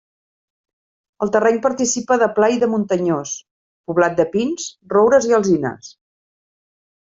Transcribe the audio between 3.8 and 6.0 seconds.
poblat de pins, roures i alzines.